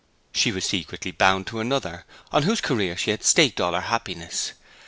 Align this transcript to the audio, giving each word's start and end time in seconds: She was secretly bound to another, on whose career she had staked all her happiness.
She 0.33 0.51
was 0.51 0.65
secretly 0.65 1.11
bound 1.11 1.45
to 1.45 1.59
another, 1.59 2.05
on 2.31 2.41
whose 2.41 2.59
career 2.59 2.97
she 2.97 3.11
had 3.11 3.23
staked 3.23 3.61
all 3.61 3.73
her 3.73 3.81
happiness. 3.81 4.53